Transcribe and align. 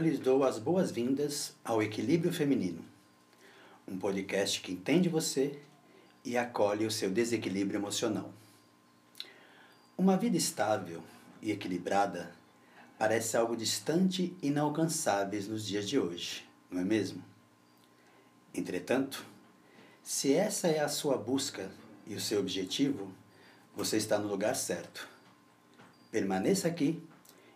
Eu 0.00 0.04
lhes 0.04 0.18
dou 0.18 0.44
as 0.44 0.58
boas-vindas 0.58 1.52
ao 1.62 1.82
Equilíbrio 1.82 2.32
Feminino, 2.32 2.82
um 3.86 3.98
podcast 3.98 4.62
que 4.62 4.72
entende 4.72 5.10
você 5.10 5.60
e 6.24 6.38
acolhe 6.38 6.86
o 6.86 6.90
seu 6.90 7.10
desequilíbrio 7.10 7.78
emocional. 7.78 8.32
Uma 9.98 10.16
vida 10.16 10.38
estável 10.38 11.02
e 11.42 11.50
equilibrada 11.50 12.32
parece 12.98 13.36
algo 13.36 13.54
distante 13.54 14.34
e 14.40 14.46
inalcançável 14.46 15.42
nos 15.42 15.66
dias 15.66 15.86
de 15.86 15.98
hoje, 15.98 16.48
não 16.70 16.80
é 16.80 16.84
mesmo? 16.84 17.22
Entretanto, 18.54 19.22
se 20.02 20.32
essa 20.32 20.68
é 20.68 20.80
a 20.80 20.88
sua 20.88 21.18
busca 21.18 21.70
e 22.06 22.14
o 22.14 22.20
seu 22.20 22.40
objetivo, 22.40 23.12
você 23.76 23.98
está 23.98 24.18
no 24.18 24.28
lugar 24.28 24.56
certo. 24.56 25.06
Permaneça 26.10 26.68
aqui 26.68 27.06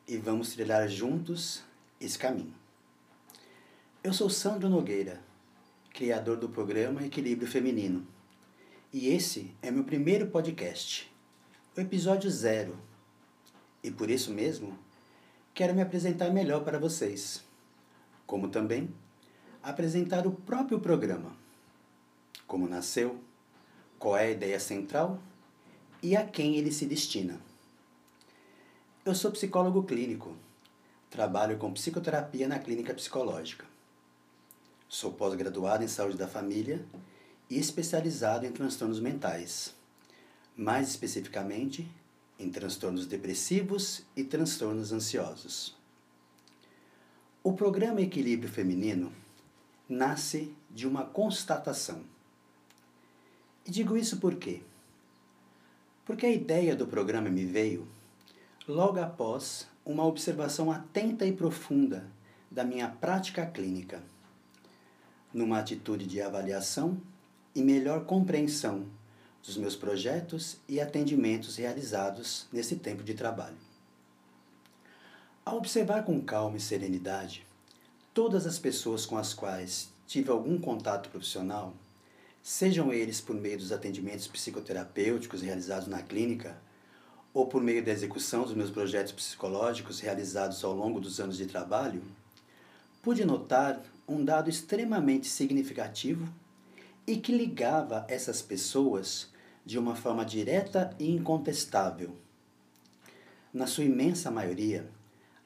e 0.06 0.18
vamos 0.18 0.52
trilhar 0.52 0.86
juntos 0.90 1.64
esse 2.04 2.18
caminho. 2.18 2.54
Eu 4.02 4.12
sou 4.12 4.28
Sandro 4.28 4.68
Nogueira, 4.68 5.22
criador 5.90 6.36
do 6.36 6.48
programa 6.48 7.04
Equilíbrio 7.04 7.48
Feminino, 7.48 8.06
e 8.92 9.08
esse 9.08 9.54
é 9.62 9.70
meu 9.70 9.84
primeiro 9.84 10.26
podcast, 10.26 11.10
o 11.74 11.80
episódio 11.80 12.30
zero. 12.30 12.78
E 13.82 13.90
por 13.90 14.10
isso 14.10 14.30
mesmo, 14.32 14.78
quero 15.54 15.74
me 15.74 15.80
apresentar 15.80 16.30
melhor 16.30 16.62
para 16.62 16.78
vocês, 16.78 17.42
como 18.26 18.48
também 18.48 18.94
apresentar 19.62 20.26
o 20.26 20.32
próprio 20.32 20.78
programa, 20.80 21.34
como 22.46 22.68
nasceu, 22.68 23.18
qual 23.98 24.16
é 24.16 24.26
a 24.26 24.30
ideia 24.30 24.60
central 24.60 25.18
e 26.02 26.14
a 26.14 26.24
quem 26.24 26.56
ele 26.56 26.70
se 26.70 26.84
destina. 26.84 27.40
Eu 29.06 29.14
sou 29.14 29.30
psicólogo 29.30 29.82
clínico. 29.84 30.43
Trabalho 31.14 31.58
com 31.58 31.72
psicoterapia 31.72 32.48
na 32.48 32.58
clínica 32.58 32.92
psicológica. 32.92 33.64
Sou 34.88 35.12
pós-graduado 35.12 35.84
em 35.84 35.86
saúde 35.86 36.16
da 36.16 36.26
família 36.26 36.84
e 37.48 37.56
especializado 37.56 38.44
em 38.44 38.50
transtornos 38.50 38.98
mentais, 38.98 39.76
mais 40.56 40.88
especificamente 40.88 41.88
em 42.36 42.50
transtornos 42.50 43.06
depressivos 43.06 44.02
e 44.16 44.24
transtornos 44.24 44.90
ansiosos. 44.90 45.76
O 47.44 47.52
programa 47.52 48.00
Equilíbrio 48.00 48.50
Feminino 48.50 49.12
nasce 49.88 50.52
de 50.68 50.84
uma 50.84 51.04
constatação. 51.04 52.02
E 53.64 53.70
digo 53.70 53.96
isso 53.96 54.16
por 54.16 54.34
quê? 54.34 54.62
Porque 56.04 56.26
a 56.26 56.32
ideia 56.32 56.74
do 56.74 56.88
programa 56.88 57.30
me 57.30 57.44
veio 57.44 57.86
logo 58.66 58.98
após 58.98 59.72
uma 59.84 60.04
observação 60.04 60.70
atenta 60.70 61.26
e 61.26 61.32
profunda 61.32 62.06
da 62.50 62.64
minha 62.64 62.88
prática 62.88 63.44
clínica, 63.44 64.02
numa 65.32 65.58
atitude 65.58 66.06
de 66.06 66.22
avaliação 66.22 67.00
e 67.54 67.62
melhor 67.62 68.04
compreensão 68.04 68.86
dos 69.42 69.56
meus 69.56 69.76
projetos 69.76 70.56
e 70.66 70.80
atendimentos 70.80 71.56
realizados 71.56 72.46
nesse 72.52 72.76
tempo 72.76 73.02
de 73.02 73.12
trabalho. 73.12 73.56
Ao 75.44 75.58
observar 75.58 76.04
com 76.04 76.22
calma 76.22 76.56
e 76.56 76.60
serenidade 76.60 77.46
todas 78.14 78.46
as 78.46 78.58
pessoas 78.58 79.04
com 79.04 79.18
as 79.18 79.34
quais 79.34 79.90
tive 80.06 80.30
algum 80.30 80.58
contato 80.58 81.10
profissional, 81.10 81.74
sejam 82.42 82.92
eles 82.92 83.20
por 83.20 83.34
meio 83.34 83.58
dos 83.58 83.70
atendimentos 83.70 84.26
psicoterapêuticos 84.26 85.42
realizados 85.42 85.88
na 85.88 86.02
clínica 86.02 86.56
ou 87.34 87.46
por 87.46 87.60
meio 87.60 87.84
da 87.84 87.90
execução 87.90 88.44
dos 88.44 88.54
meus 88.54 88.70
projetos 88.70 89.12
psicológicos 89.12 89.98
realizados 89.98 90.62
ao 90.62 90.72
longo 90.72 91.00
dos 91.00 91.18
anos 91.18 91.36
de 91.36 91.46
trabalho, 91.46 92.00
pude 93.02 93.24
notar 93.24 93.82
um 94.06 94.24
dado 94.24 94.48
extremamente 94.48 95.26
significativo 95.26 96.32
e 97.04 97.16
que 97.16 97.36
ligava 97.36 98.06
essas 98.08 98.40
pessoas 98.40 99.28
de 99.66 99.78
uma 99.78 99.96
forma 99.96 100.24
direta 100.24 100.94
e 100.98 101.10
incontestável. 101.10 102.16
Na 103.52 103.66
sua 103.66 103.84
imensa 103.84 104.30
maioria, 104.30 104.88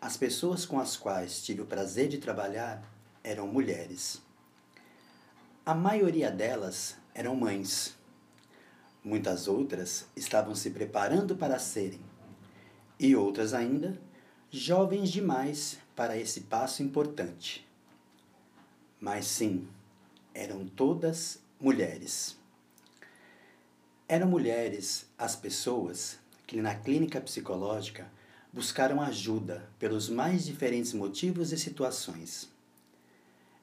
as 0.01 0.17
pessoas 0.17 0.67
com 0.67 0.79
as 0.79 0.97
quais 0.97 1.43
tive 1.43 1.63
o 1.63 1.67
prazer 1.67 2.09
de 2.09 2.19
trabalhar 2.19 2.83
eram 3.25 3.47
mulheres. 3.47 4.21
A 5.65 5.75
maioria 5.75 6.31
delas 6.31 6.97
eram 7.15 7.35
mães 7.35 7.98
Muitas 9.09 9.49
outras 9.49 10.05
estavam 10.15 10.55
se 10.55 10.69
preparando 10.69 11.35
para 11.35 11.59
serem, 11.59 12.03
e 13.01 13.17
outras 13.17 13.55
ainda 13.55 13.99
jovens 14.51 15.09
demais 15.09 15.79
para 15.97 16.19
esse 16.19 16.43
passo 16.43 16.83
importante. 16.83 17.67
Mas 19.01 19.25
sim, 19.25 19.67
eram 20.35 20.67
todas 20.67 21.41
mulheres. 21.59 22.37
Eram 24.07 24.29
mulheres 24.29 25.07
as 25.17 25.35
pessoas 25.35 26.19
que 26.47 26.61
na 26.61 26.75
clínica 26.75 27.19
psicológica 27.19 28.13
buscaram 28.53 29.01
ajuda 29.01 29.71
pelos 29.79 30.11
mais 30.11 30.45
diferentes 30.45 30.93
motivos 30.93 31.51
e 31.51 31.57
situações. 31.57 32.53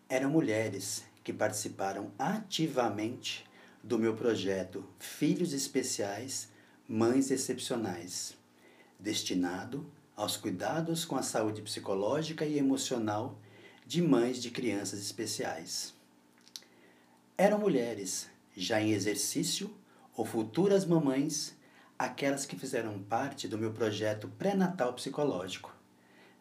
Eram 0.09 0.31
mulheres 0.31 1.06
que 1.23 1.31
participaram 1.31 2.12
ativamente 2.17 3.45
do 3.85 4.00
meu 4.00 4.16
projeto 4.16 4.84
Filhos 4.97 5.53
Especiais, 5.53 6.50
Mães 6.90 7.29
Excepcionais, 7.29 8.35
destinado 9.00 9.85
aos 10.16 10.35
cuidados 10.35 11.06
com 11.06 11.16
a 11.16 11.22
saúde 11.22 11.62
psicológica 11.62 12.44
e 12.47 12.57
emocional 12.57 13.38
de 13.85 14.01
mães 14.01 14.41
de 14.41 14.50
crianças 14.50 15.00
especiais. 15.00 15.94
Eram 17.38 17.59
mulheres 17.59 18.28
já 18.57 18.81
em 18.81 18.91
exercício 18.91 19.72
ou 20.18 20.25
futuras 20.25 20.84
mamães, 20.84 21.56
aquelas 21.97 22.44
que 22.44 22.57
fizeram 22.57 22.97
parte 23.03 23.47
do 23.47 23.56
meu 23.56 23.72
projeto 23.72 24.28
pré-natal 24.29 24.94
psicológico, 24.94 25.72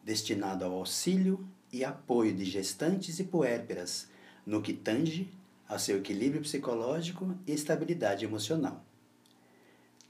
destinado 0.03 0.65
ao 0.65 0.73
auxílio 0.73 1.47
e 1.71 1.85
apoio 1.85 2.33
de 2.33 2.43
gestantes 2.43 3.19
e 3.19 3.23
puérperas 3.23 4.07
no 4.43 4.63
que 4.63 4.73
tange 4.73 5.29
ao 5.67 5.79
seu 5.79 5.97
equilíbrio 5.97 6.41
psicológico 6.41 7.35
e 7.45 7.53
estabilidade 7.53 8.25
emocional. 8.25 8.83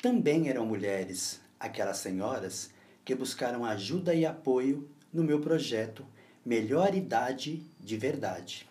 Também 0.02 0.50
eram 0.50 0.66
mulheres 0.66 1.42
aquelas 1.60 1.98
senhoras 1.98 2.70
que 3.04 3.16
buscaram 3.16 3.66
ajuda 3.66 4.14
e 4.14 4.26
apoio 4.26 4.90
no 5.14 5.24
meu 5.24 5.40
projeto 5.40 6.06
Melhor 6.46 6.94
Idade 6.94 7.64
de 7.80 7.98
Verdade, 7.98 8.70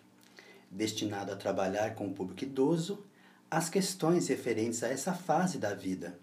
destinado 0.69 1.31
a 1.31 1.35
trabalhar 1.35 1.95
com 1.95 2.07
o 2.07 2.13
público 2.13 2.43
idoso 2.43 3.05
as 3.49 3.69
questões 3.69 4.27
referentes 4.27 4.83
a 4.83 4.87
essa 4.87 5.13
fase 5.13 5.57
da 5.57 5.73
vida, 5.73 6.17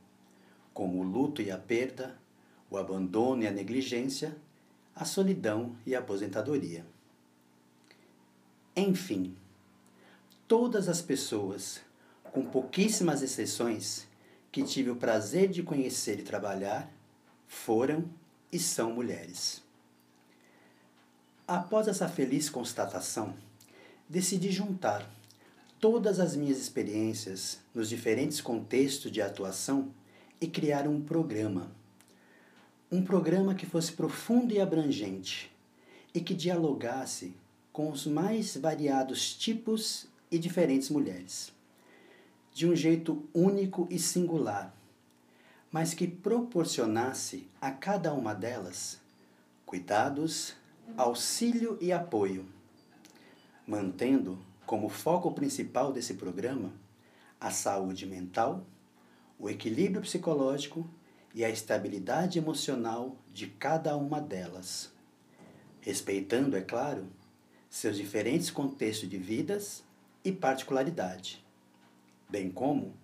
como 0.72 1.00
o 1.00 1.02
luto 1.02 1.42
e 1.42 1.50
a 1.50 1.58
perda, 1.58 2.16
o 2.70 2.76
abandono 2.76 3.42
e 3.42 3.46
a 3.46 3.50
negligência, 3.50 4.36
a 4.94 5.04
solidão 5.04 5.76
e 5.86 5.94
a 5.94 5.98
aposentadoria. 5.98 6.86
Enfim, 8.74 9.36
todas 10.52 10.86
as 10.86 11.00
pessoas, 11.00 11.80
com 12.24 12.44
pouquíssimas 12.44 13.22
exceções, 13.22 14.06
que 14.52 14.62
tive 14.62 14.90
o 14.90 14.96
prazer 14.96 15.48
de 15.48 15.62
conhecer 15.62 16.20
e 16.20 16.22
trabalhar, 16.22 16.92
foram 17.48 18.04
e 18.52 18.58
são 18.58 18.92
mulheres. 18.92 19.62
Após 21.48 21.88
essa 21.88 22.06
feliz 22.06 22.50
constatação, 22.50 23.34
decidi 24.06 24.52
juntar 24.52 25.10
todas 25.80 26.20
as 26.20 26.36
minhas 26.36 26.58
experiências 26.58 27.58
nos 27.74 27.88
diferentes 27.88 28.38
contextos 28.38 29.10
de 29.10 29.22
atuação 29.22 29.90
e 30.38 30.46
criar 30.46 30.86
um 30.86 31.00
programa. 31.00 31.72
Um 32.90 33.02
programa 33.02 33.54
que 33.54 33.64
fosse 33.64 33.92
profundo 33.92 34.52
e 34.52 34.60
abrangente 34.60 35.50
e 36.14 36.20
que 36.20 36.34
dialogasse 36.34 37.32
com 37.72 37.90
os 37.90 38.06
mais 38.06 38.54
variados 38.54 39.32
tipos 39.32 40.11
e 40.32 40.38
diferentes 40.38 40.88
mulheres, 40.88 41.52
de 42.54 42.66
um 42.66 42.74
jeito 42.74 43.28
único 43.34 43.86
e 43.90 43.98
singular, 43.98 44.74
mas 45.70 45.92
que 45.92 46.08
proporcionasse 46.08 47.46
a 47.60 47.70
cada 47.70 48.14
uma 48.14 48.34
delas 48.34 48.98
cuidados, 49.66 50.54
auxílio 50.96 51.76
e 51.80 51.92
apoio, 51.92 52.46
mantendo 53.66 54.38
como 54.64 54.88
foco 54.88 55.32
principal 55.32 55.92
desse 55.92 56.14
programa 56.14 56.72
a 57.38 57.50
saúde 57.50 58.06
mental, 58.06 58.64
o 59.38 59.50
equilíbrio 59.50 60.00
psicológico 60.00 60.88
e 61.34 61.44
a 61.44 61.50
estabilidade 61.50 62.38
emocional 62.38 63.16
de 63.32 63.48
cada 63.48 63.96
uma 63.96 64.20
delas, 64.20 64.92
respeitando, 65.80 66.56
é 66.56 66.62
claro, 66.62 67.06
seus 67.68 67.96
diferentes 67.96 68.50
contextos 68.50 69.08
de 69.08 69.18
vidas 69.18 69.82
e 70.24 70.30
particularidade, 70.32 71.44
bem 72.28 72.50
como 72.50 72.94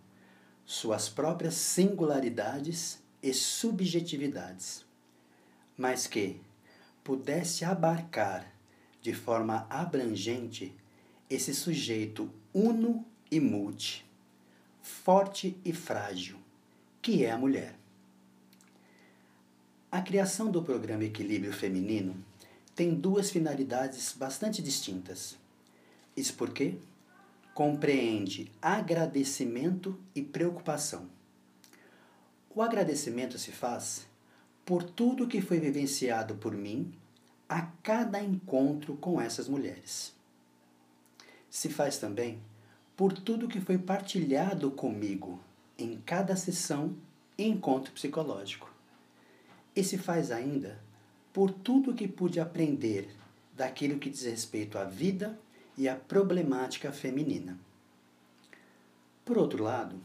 suas 0.64 1.08
próprias 1.08 1.54
singularidades 1.54 3.02
e 3.22 3.32
subjetividades, 3.32 4.84
mas 5.76 6.06
que, 6.06 6.40
pudesse 7.02 7.64
abarcar 7.64 8.52
de 9.00 9.14
forma 9.14 9.66
abrangente 9.70 10.74
esse 11.30 11.54
sujeito 11.54 12.30
uno 12.52 13.02
e 13.30 13.40
multi, 13.40 14.04
forte 14.82 15.56
e 15.64 15.72
frágil, 15.72 16.36
que 17.00 17.24
é 17.24 17.30
a 17.30 17.38
mulher. 17.38 17.74
A 19.90 20.02
criação 20.02 20.50
do 20.50 20.62
programa 20.62 21.04
Equilíbrio 21.04 21.50
Feminino 21.50 22.14
tem 22.74 22.94
duas 22.94 23.30
finalidades 23.30 24.12
bastante 24.12 24.62
distintas. 24.62 25.38
Isso 26.14 26.34
porque 26.34 26.76
compreende 27.58 28.52
agradecimento 28.62 29.98
e 30.14 30.22
preocupação. 30.22 31.08
O 32.54 32.62
agradecimento 32.62 33.36
se 33.36 33.50
faz 33.50 34.06
por 34.64 34.84
tudo 34.84 35.26
que 35.26 35.40
foi 35.40 35.58
vivenciado 35.58 36.36
por 36.36 36.54
mim 36.54 36.92
a 37.48 37.62
cada 37.82 38.22
encontro 38.22 38.96
com 38.98 39.20
essas 39.20 39.48
mulheres. 39.48 40.14
Se 41.50 41.68
faz 41.68 41.98
também 41.98 42.40
por 42.96 43.12
tudo 43.12 43.48
que 43.48 43.60
foi 43.60 43.76
partilhado 43.76 44.70
comigo 44.70 45.40
em 45.76 46.00
cada 46.06 46.36
sessão 46.36 46.94
e 47.36 47.44
encontro 47.48 47.90
psicológico. 47.92 48.72
E 49.74 49.82
se 49.82 49.98
faz 49.98 50.30
ainda 50.30 50.78
por 51.32 51.50
tudo 51.50 51.92
que 51.92 52.06
pude 52.06 52.38
aprender 52.38 53.10
daquilo 53.52 53.98
que 53.98 54.10
diz 54.10 54.22
respeito 54.22 54.78
à 54.78 54.84
vida 54.84 55.36
e 55.78 55.88
à 55.88 55.94
problemática 55.94 56.90
feminina. 56.90 57.56
Por 59.24 59.38
outro 59.38 59.62
lado, 59.62 59.96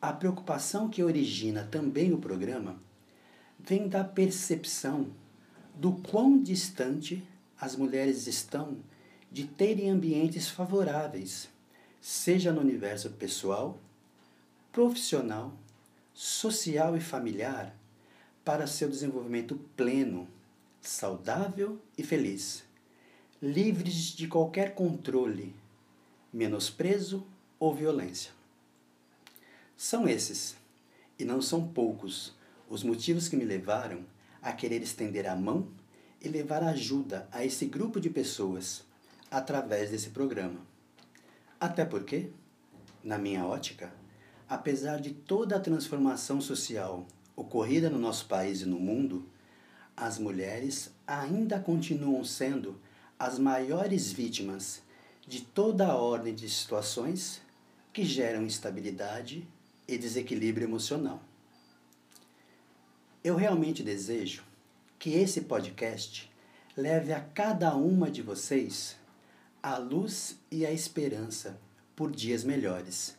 a 0.00 0.12
preocupação 0.12 0.88
que 0.88 1.02
origina 1.02 1.66
também 1.68 2.12
o 2.12 2.18
programa 2.18 2.76
vem 3.58 3.88
da 3.88 4.04
percepção 4.04 5.10
do 5.74 5.92
quão 5.92 6.40
distante 6.40 7.26
as 7.58 7.74
mulheres 7.74 8.26
estão 8.26 8.76
de 9.32 9.46
terem 9.46 9.90
ambientes 9.90 10.48
favoráveis, 10.48 11.48
seja 12.00 12.52
no 12.52 12.60
universo 12.60 13.10
pessoal, 13.10 13.78
profissional, 14.70 15.52
social 16.12 16.96
e 16.96 17.00
familiar, 17.00 17.74
para 18.44 18.66
seu 18.66 18.88
desenvolvimento 18.88 19.58
pleno, 19.76 20.28
saudável 20.80 21.80
e 21.96 22.02
feliz, 22.02 22.67
livres 23.40 24.16
de 24.16 24.26
qualquer 24.26 24.74
controle, 24.74 25.54
menosprezo 26.32 27.24
ou 27.58 27.72
violência. 27.72 28.32
São 29.76 30.08
esses, 30.08 30.56
e 31.16 31.24
não 31.24 31.40
são 31.40 31.68
poucos, 31.68 32.34
os 32.68 32.82
motivos 32.82 33.28
que 33.28 33.36
me 33.36 33.44
levaram 33.44 34.04
a 34.42 34.52
querer 34.52 34.82
estender 34.82 35.28
a 35.28 35.36
mão 35.36 35.68
e 36.20 36.28
levar 36.28 36.64
ajuda 36.64 37.28
a 37.30 37.44
esse 37.44 37.66
grupo 37.66 38.00
de 38.00 38.10
pessoas 38.10 38.84
através 39.30 39.90
desse 39.90 40.10
programa. 40.10 40.60
Até 41.60 41.84
porque, 41.84 42.30
na 43.04 43.18
minha 43.18 43.46
ótica, 43.46 43.92
apesar 44.48 45.00
de 45.00 45.12
toda 45.12 45.54
a 45.54 45.60
transformação 45.60 46.40
social 46.40 47.06
ocorrida 47.36 47.88
no 47.88 48.00
nosso 48.00 48.26
país 48.26 48.62
e 48.62 48.66
no 48.66 48.80
mundo, 48.80 49.24
as 49.96 50.18
mulheres 50.18 50.90
ainda 51.06 51.60
continuam 51.60 52.24
sendo 52.24 52.80
as 53.18 53.38
maiores 53.38 54.12
vítimas 54.12 54.80
de 55.26 55.40
toda 55.40 55.88
a 55.88 55.96
ordem 55.96 56.34
de 56.34 56.48
situações 56.48 57.42
que 57.92 58.04
geram 58.04 58.44
instabilidade 58.44 59.46
e 59.88 59.98
desequilíbrio 59.98 60.66
emocional. 60.66 61.20
Eu 63.24 63.34
realmente 63.34 63.82
desejo 63.82 64.44
que 64.98 65.10
esse 65.10 65.42
podcast 65.42 66.30
leve 66.76 67.12
a 67.12 67.20
cada 67.20 67.74
uma 67.74 68.10
de 68.10 68.22
vocês 68.22 68.96
a 69.60 69.76
luz 69.76 70.38
e 70.50 70.64
a 70.64 70.70
esperança 70.70 71.60
por 71.96 72.12
dias 72.12 72.44
melhores 72.44 73.16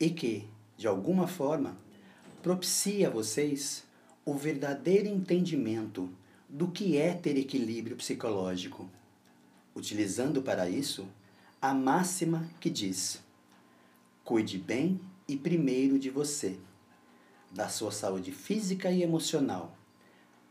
e 0.00 0.10
que, 0.10 0.48
de 0.76 0.88
alguma 0.88 1.28
forma, 1.28 1.78
propicie 2.42 3.06
a 3.06 3.10
vocês 3.10 3.84
o 4.24 4.34
verdadeiro 4.34 5.06
entendimento 5.06 6.10
do 6.48 6.68
que 6.68 6.98
é 6.98 7.14
ter 7.14 7.36
equilíbrio 7.38 7.96
psicológico, 7.96 8.90
utilizando 9.74 10.42
para 10.42 10.68
isso 10.68 11.08
a 11.60 11.72
máxima 11.72 12.48
que 12.60 12.68
diz: 12.68 13.22
cuide 14.24 14.58
bem 14.58 15.00
e 15.28 15.36
primeiro 15.36 15.96
de 15.98 16.10
você 16.10 16.58
da 17.50 17.68
sua 17.68 17.92
saúde 17.92 18.32
física 18.32 18.90
e 18.90 19.02
emocional, 19.02 19.76